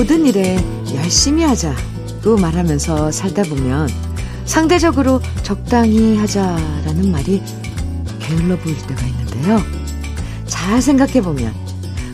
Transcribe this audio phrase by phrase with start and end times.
[0.00, 0.56] 모든 일에
[0.94, 3.86] 열심히 하자고 말하면서 살다 보면
[4.46, 7.42] 상대적으로 적당히 하자라는 말이
[8.18, 9.60] 게을러 보일 때가 있는데요.
[10.46, 11.52] 잘 생각해보면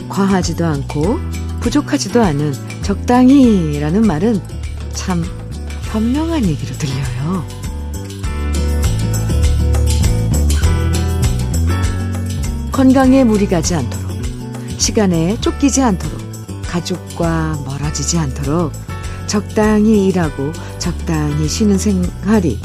[0.09, 1.21] 과하지도 않고
[1.61, 4.43] 부족하지도 않은 적당히라는 말은
[4.93, 5.25] 참
[5.83, 7.47] 현명한 얘기로 들려요.
[12.73, 14.11] 건강에 무리 가지 않도록,
[14.77, 16.16] 시간에 쫓기지 않도록,
[16.77, 18.73] 가족과 멀어지지 않도록
[19.27, 22.59] 적당히 일하고 적당히 쉬는 생활이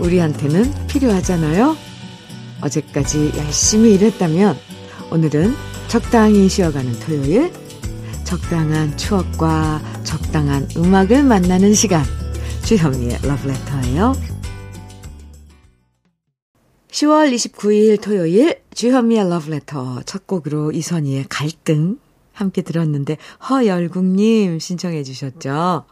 [0.00, 1.76] 우리한테는 필요하잖아요.
[2.62, 4.56] 어제까지 열심히 일했다면
[5.10, 5.54] 오늘은
[5.88, 7.52] 적당히 쉬어가는 토요일,
[8.24, 12.02] 적당한 추억과 적당한 음악을 만나는 시간.
[12.64, 14.14] 주현미의 러브레터예요.
[16.90, 21.98] 10월 29일 토요일 주현미의 러브레터 첫 곡으로 이선희의 갈등
[22.36, 23.16] 함께 들었는데
[23.48, 25.84] 허열국님 신청해 주셨죠.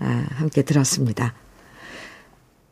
[0.00, 1.34] 아, 함께 들었습니다.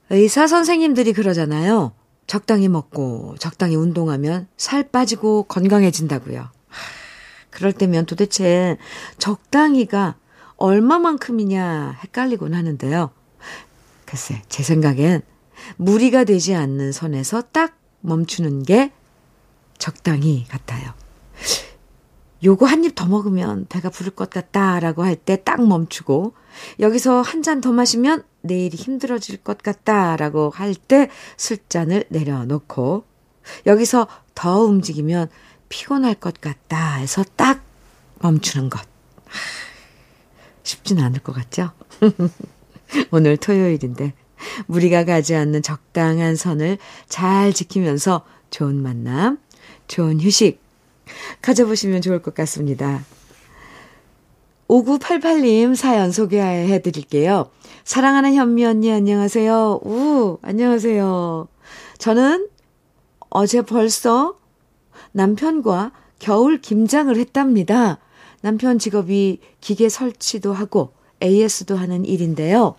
[0.09, 1.93] 의사 선생님들이 그러잖아요.
[2.27, 6.49] 적당히 먹고 적당히 운동하면 살 빠지고 건강해진다고요.
[7.51, 8.79] 그럴 때면 도대체
[9.19, 10.17] 적당히가
[10.57, 13.11] 얼마만큼이냐 헷갈리곤 하는데요.
[14.07, 15.21] 글쎄, 제 생각엔
[15.77, 18.93] 무리가 되지 않는 선에서 딱 멈추는 게
[19.79, 21.02] 적당히 같아요.
[22.45, 26.35] 요거 한 입 더 먹으면 배가 부를 것 같다라고 할 때 딱 멈추고
[26.81, 33.05] 여기서 한 잔 더 마시면 내일이 힘들어질 것 같다라고 할 때 술잔을 내려놓고
[33.67, 35.29] 여기서 더 움직이면
[35.69, 37.63] 피곤할 것 같다 해서 딱
[38.21, 38.81] 멈추는 것.
[40.65, 41.71] 쉽진 않을 것 같죠?
[43.11, 44.15] 오늘 토요일인데
[44.67, 49.39] 무리가 가지 않는 적당한 선을 잘 지키면서 좋은 만남,
[49.89, 50.62] 좋은 휴식
[51.41, 53.05] 가져보시면 좋을 것 같습니다.
[54.69, 57.51] 5988님 사연 소개해 드릴게요.
[57.85, 59.81] 사랑하는 현미 언니 안녕하세요.
[59.85, 61.49] 우, 안녕하세요.
[61.99, 62.49] 저는
[63.29, 64.37] 어제 벌써
[65.13, 67.99] 남편과 겨울 김장을 했답니다.
[68.41, 70.93] 남편 직업이 기계 설치도 하고
[71.23, 72.75] AS도 하는 일인데요.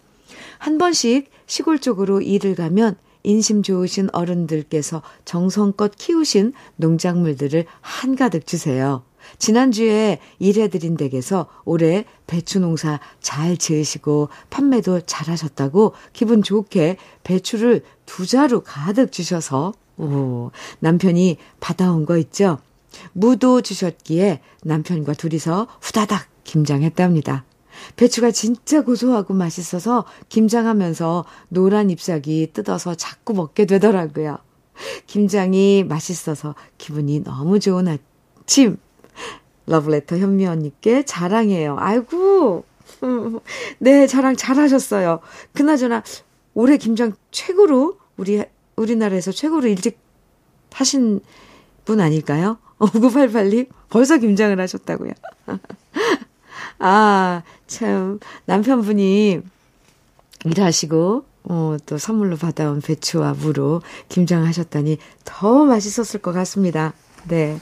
[0.57, 9.03] 한 번씩 시골 쪽으로 일을 가면 인심 좋으신 어른들께서 정성껏 키우신 농작물들을 한가득 주세요.
[9.39, 18.25] 지난주에 일해드린 댁에서 올해 배추 농사 잘 지으시고 판매도 잘 하셨다고 기분 좋게 배추를 두
[18.25, 22.59] 자루 가득 주셔서, 오, 남편이 받아온 거 있죠?
[23.13, 27.45] 무도 주셨기에 남편과 둘이서 후다닥 김장했답니다.
[27.95, 34.37] 배추가 진짜 고소하고 맛있어서 김장하면서 노란 잎사귀 뜯어서 자꾸 먹게 되더라고요.
[35.07, 38.77] 김장이 맛있어서 기분이 너무 좋은 아침.
[39.65, 41.77] 러브레터 현미 언니께 자랑해요.
[41.79, 42.65] 아이고.
[43.79, 45.19] 네, 자랑 잘하셨어요.
[45.53, 46.03] 그나저나
[46.53, 48.43] 올해 김장 최고로 우리
[48.75, 49.99] 우리나라에서 최고로 일찍
[50.71, 51.21] 하신
[51.85, 52.57] 분 아닐까요?
[52.79, 55.11] 5988님 벌써 김장을 하셨다고요.
[56.85, 59.39] 아, 참, 남편분이
[60.43, 66.91] 일하시고, 어, 또 선물로 받아온 배추와 무로 김장하셨다니 더 맛있었을 것 같습니다.
[67.29, 67.57] 네.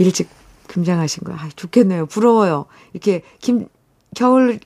[0.00, 0.28] 일찍
[0.66, 2.06] 김장하신 거, 아, 좋겠네요.
[2.06, 2.66] 부러워요.
[2.92, 3.68] 이렇게 김,
[4.16, 4.58] 겨울을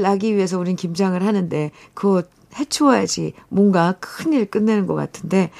[0.00, 2.22] 나기 위해서 우린 김장을 하는데, 그거
[2.58, 5.50] 해치워야지 뭔가 큰일 끝내는 것 같은데,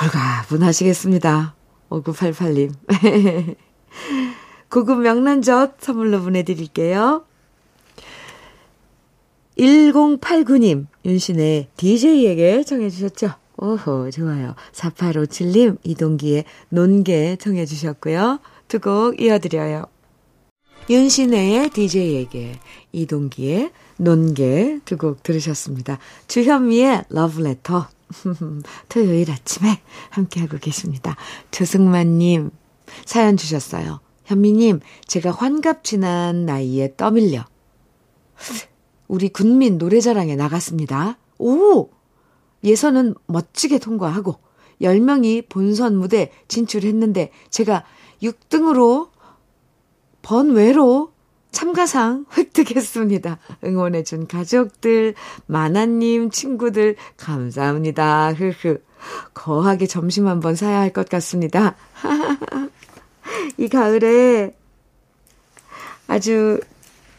[0.00, 1.54] 홀가분하시겠습니다.
[1.90, 2.72] 5988님.
[4.70, 7.24] 고급 명란젓 선물로 보내드릴게요.
[9.58, 13.32] 1089님, 윤신의 DJ에게 청해주셨죠?
[13.58, 14.54] 오호, 좋아요.
[14.72, 18.38] 4857님, 이동기의 논개 청해주셨고요.
[18.68, 19.84] 두 곡 이어드려요.
[20.88, 22.58] 윤신의 DJ에게,
[22.92, 25.98] 이동기의 논개 두 곡 들으셨습니다.
[26.28, 27.88] 주현미의 러브레터.
[28.88, 29.80] 토요일 아침에
[30.10, 31.16] 함께하고 계십니다.
[31.50, 32.50] 조승만님,
[33.04, 34.00] 사연 주셨어요.
[34.34, 34.78] 현미님,
[35.08, 37.44] 제가 환갑 지난 나이에 떠밀려.
[39.08, 41.18] 우리 군민 노래자랑에 나갔습니다.
[41.38, 41.90] 오!
[42.62, 44.36] 예선은 멋지게 통과하고
[44.80, 47.82] 10명이 본선 무대 진출했는데 제가
[48.22, 49.08] 6등으로
[50.22, 51.10] 번외로
[51.50, 53.38] 참가상 획득했습니다.
[53.64, 55.14] 응원해준 가족들,
[55.46, 58.32] 마나님, 친구들, 감사합니다.
[58.34, 58.78] 흐흐.
[59.34, 61.74] 거하게 점심 한번 사야 할 것 같습니다.
[63.58, 64.54] 이 가을에
[66.06, 66.60] 아주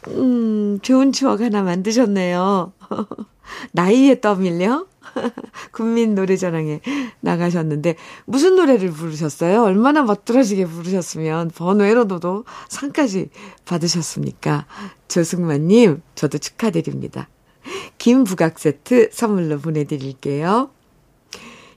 [0.08, 2.74] 음, 좋은 추억 하나 만드셨네요.
[3.74, 4.86] 나이에 떠밀려?
[5.72, 6.80] 국민 노래자랑에
[7.20, 7.96] 나가셨는데,
[8.26, 9.62] 무슨 노래를 부르셨어요?
[9.62, 13.30] 얼마나 멋들어지게 부르셨으면 번외로도 상까지
[13.66, 14.66] 받으셨습니까?
[15.08, 17.28] 조승만님, 저도 축하드립니다.
[17.98, 20.72] 김부각 세트 선물로 보내드릴게요.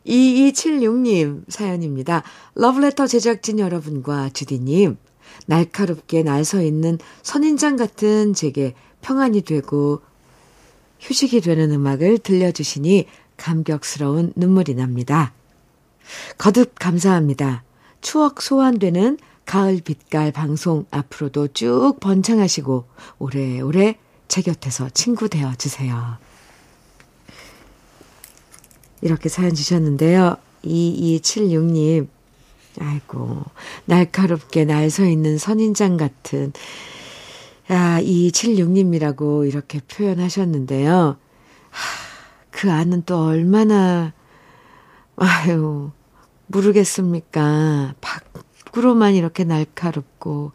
[0.07, 2.23] 2276님 사연입니다.
[2.55, 4.97] 러브레터 제작진 여러분과 주디님,
[5.47, 10.01] 날카롭게 날 서 있는 선인장 같은 제게 평안이 되고
[11.01, 13.07] 휴식이 되는 음악을 들려주시니
[13.37, 15.33] 감격스러운 눈물이 납니다.
[16.39, 17.65] 거듭 감사합니다.
[18.01, 22.85] 추억 소환되는 가을 빛깔 방송 앞으로도 쭉 번창하시고
[23.19, 23.99] 오래오래
[24.29, 26.19] 제 곁에서 친구 되어 주세요.
[29.05, 30.39] 이렇게 사연 주셨는데요.
[30.65, 32.09] 2276님,
[32.81, 33.45] 아이고,
[33.85, 36.55] 날카롭게 날 서 있는 선인장 같은,
[37.71, 41.19] 야, 2276님이라고 이렇게 표현하셨는데요.
[41.71, 41.81] 하,
[42.51, 44.15] 그 안은 또 얼마나,
[45.17, 45.91] 아유,
[46.47, 47.95] 모르겠습니까.
[48.01, 50.53] 밖으로만 이렇게 날카롭고,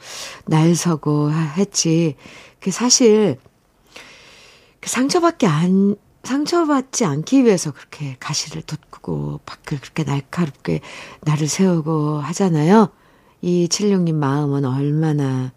[0.48, 2.16] 날 서고 했지.
[2.60, 3.38] 그 사실,
[4.80, 10.82] 그 상처받게 안, 상처받지 않기 위해서 그렇게 가시를 돋구고 밖을 그렇게 날카롭게
[11.22, 12.90] 나를 세우고 하잖아요.
[13.42, 15.54] 이 칠룡님 마음은 얼마나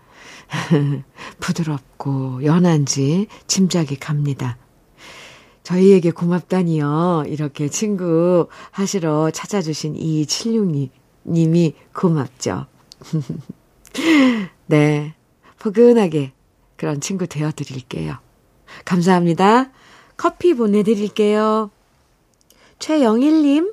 [1.40, 4.56] 부드럽고 연한지 짐작이 갑니다.
[5.62, 7.24] 저희에게 고맙다니요.
[7.26, 12.66] 이렇게 친구 하시러 찾아주신 이 칠룡님이 고맙죠.
[14.66, 15.14] 네.
[15.58, 16.32] 포근하게
[16.76, 18.16] 그런 친구 되어드릴게요.
[18.84, 19.70] 감사합니다.
[20.22, 21.72] 커피 보내드릴게요.
[22.78, 23.72] 최영일님,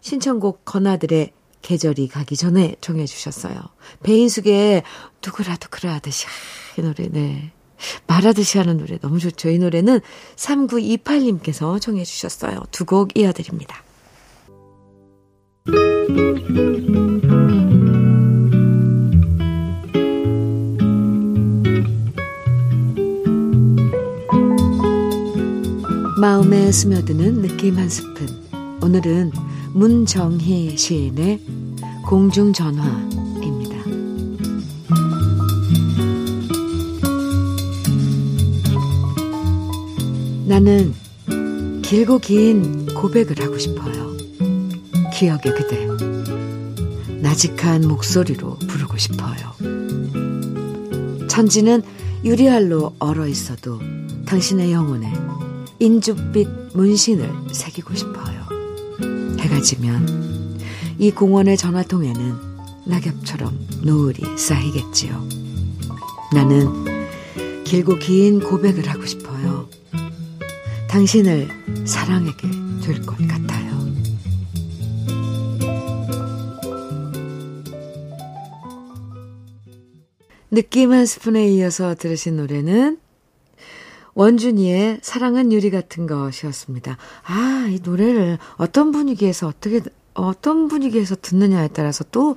[0.00, 1.30] 신청곡 건아들의
[1.62, 3.54] 계절이 가기 전에 정해주셨어요.
[4.02, 4.82] 배인숙의
[5.24, 5.56] 누구라
[5.94, 6.30] 하듯이, 아,
[6.76, 7.52] 이 노래, 네.
[8.08, 9.48] 말하듯이 하는 노래 너무 좋죠.
[9.48, 10.00] 이 노래는
[10.34, 12.64] 3928님께서 정해주셨어요.
[12.72, 13.84] 두 곡 이어드립니다.
[26.72, 28.26] 스며드는 느낌 한 스푼.
[28.82, 29.32] 오늘은
[29.72, 31.40] 문정희 시인의
[32.04, 33.76] 공중전화입니다.
[40.46, 40.94] 나는
[41.82, 44.16] 길고 긴 고백을 하고 싶어요.
[45.14, 45.86] 기억의 그대.
[47.20, 49.54] 나직한 목소리로 부르고 싶어요.
[51.28, 51.82] 천지는
[52.24, 53.80] 유리알로 얼어 있어도
[54.26, 55.12] 당신의 영혼에
[55.78, 58.46] 인죽빛 문신을 새기고 싶어요.
[59.38, 60.58] 해가 지면
[60.98, 62.34] 이 공원의 전화통에는
[62.86, 65.28] 낙엽처럼 노을이 쌓이겠지요.
[66.32, 69.68] 나는 길고 긴 고백을 하고 싶어요.
[70.88, 71.48] 당신을
[71.84, 72.48] 사랑하게
[72.82, 73.76] 될 것 같아요.
[80.50, 82.98] 느낌 한 스푼에 이어서 들으신 노래는
[84.16, 86.96] 원준이의 사랑은 유리 같은 것이었습니다.
[87.24, 89.80] 아, 이 노래를 어떤 분위기에서 어떻게,
[90.14, 92.34] 어떤 분위기에서 듣느냐에 따라서 또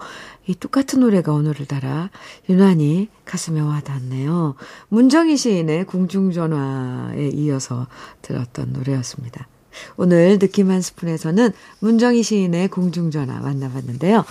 [0.49, 2.09] 이 똑같은 노래가 오늘을따라
[2.49, 4.55] 유난히 가슴에 와닿네요.
[4.87, 7.85] 문정희 시인의 궁중전화에 이어서
[8.23, 9.47] 들었던 노래였습니다.
[9.95, 14.25] 오늘 느낌 한 스푼에서는 문정희 시인의 궁중전화 만나봤는데요.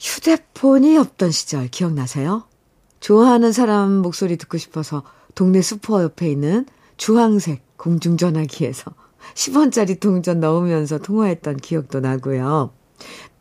[0.00, 2.42] 휴대폰이 없던 시절 기억나세요?
[2.98, 5.04] 좋아하는 사람 목소리 듣고 싶어서
[5.38, 6.66] 동네 슈퍼 옆에 있는
[6.96, 8.92] 주황색 공중전화기에서
[9.34, 12.72] 10원짜리 동전 넣으면서 통화했던 기억도 나고요.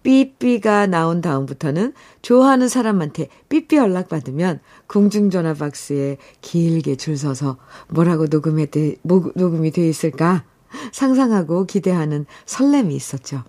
[0.04, 8.68] 삐삐가 나온 다음부터는 좋아하는 사람한테 삐삐 연락받으면 공중전화 박스에 길게 줄 서서 뭐라고 녹음해,
[9.02, 10.46] 녹음이 돼 있을까
[10.92, 13.44] 상상하고 기대하는 설렘이 있었죠.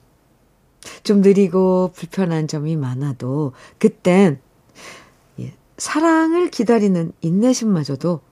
[1.02, 4.40] 좀 느리고 불편한 점이 많아도 그땐
[5.38, 8.22] 예, 사랑을 기다리는 인내심마저도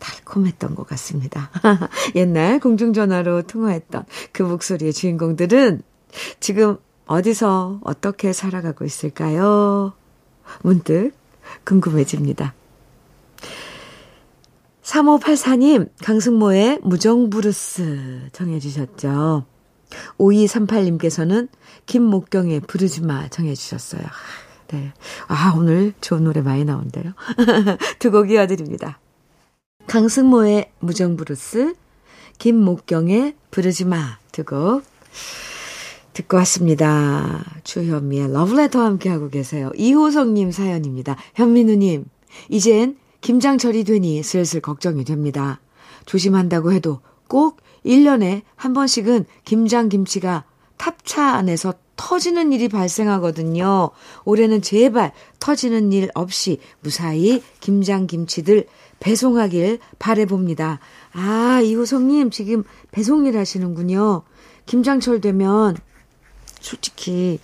[0.00, 1.50] 달콤했던 것 같습니다.
[2.16, 5.82] 옛날 공중전화로 통화했던 그 목소리의 주인공들은
[6.40, 9.92] 지금 어디서 어떻게 살아가고 있을까요?
[10.62, 11.12] 문득
[11.64, 12.54] 궁금해집니다.
[14.82, 19.44] 3584님, 강승모의 무정부르스 정해주셨죠.
[20.18, 21.48] 5238님께서는
[21.86, 24.02] 김목경의 부르지마 정해주셨어요.
[24.68, 24.92] 네.
[25.28, 27.12] 아, 오늘 좋은 노래 많이 나온대요.
[27.98, 28.98] 두 곡 이어드립니다.
[29.90, 31.74] 강승모의 무정브루스,
[32.38, 34.84] 김목경의 부르지마 두 곡
[36.12, 37.44] 듣고 왔습니다.
[37.64, 39.72] 주현미의 러브레터 함께하고 계세요.
[39.74, 41.16] 이호성님 사연입니다.
[41.34, 42.04] 현민우님,
[42.50, 45.60] 이젠 김장철이 되니 슬슬 걱정이 됩니다.
[46.06, 50.44] 조심한다고 해도 꼭 1년에 한 번씩은 김장김치가
[50.76, 53.90] 탑차 안에서 터지는 일이 발생하거든요.
[54.24, 58.66] 올해는 제발 터지는 일 없이 무사히 김장김치들
[59.00, 60.78] 배송하길 바래봅니다.
[61.12, 64.22] 아, 이호성님 지금 배송일 하시는군요.
[64.66, 65.76] 김장철 되면
[66.60, 67.40] 솔직히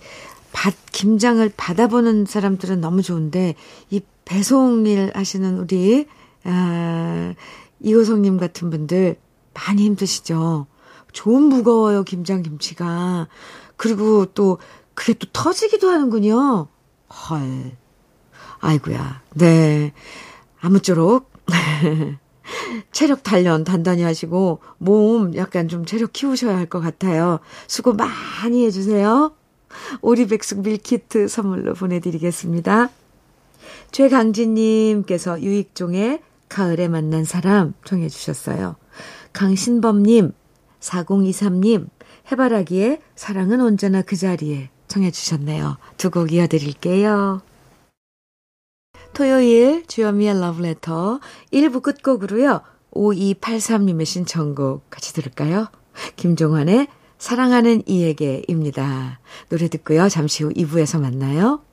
[0.53, 3.55] 밭 김장을 받아보는 사람들은 너무 좋은데
[3.89, 6.07] 이 배송일 하시는 우리
[6.43, 7.33] 아,
[7.81, 9.17] 이호성님 같은 분들
[9.53, 10.67] 많이 힘드시죠.
[11.11, 13.27] 좋은 무거워요 김장 김치가.
[13.75, 14.59] 그리고 또
[14.93, 16.67] 그게 또 터지기도 하는군요.
[17.09, 17.77] 헐.
[18.59, 19.21] 아이고야.
[19.35, 19.93] 네.
[20.59, 21.36] 아무쪼록
[22.91, 27.39] 체력 단련 단단히 하시고 몸 약간 좀 체력 키우셔야 할 것 같아요.
[27.67, 29.33] 수고 많이 해주세요.
[30.01, 32.89] 오리백숙 밀키트 선물로 보내드리겠습니다.
[33.91, 38.75] 최강진님께서 유익종의 가을에 만난 사람 청해 주셨어요.
[39.33, 40.31] 강신범님,
[40.79, 41.87] 4023님,
[42.31, 45.77] 해바라기에 사랑은 언제나 그 자리에 청해 주셨네요.
[45.97, 47.41] 두 곡 이어드릴게요.
[49.17, 51.19] 토요일 주현미의 러브레터
[51.51, 52.61] 1부 끝곡으로요.
[52.91, 55.69] 5283님의 신청곡 같이 들을까요?
[56.17, 59.19] 김종환의 사랑하는 이에게입니다.
[59.49, 60.07] 노래 듣고요.
[60.07, 61.63] 잠시 후 2부에서 만나요.